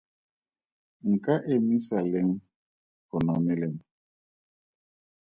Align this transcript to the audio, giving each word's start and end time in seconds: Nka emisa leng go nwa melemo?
Nka 1.11 1.33
emisa 1.53 1.97
leng 2.11 2.31
go 3.07 3.17
nwa 3.23 3.35
melemo? 3.45 3.83